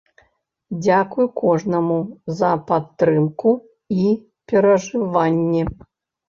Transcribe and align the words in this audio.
Дзякуй 0.83 1.27
кожнаму 1.41 1.97
за 2.39 2.49
падтрымку 2.71 3.53
і 4.05 4.15
перажыванні. 4.53 5.63